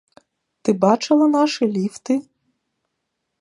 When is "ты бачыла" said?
0.63-1.27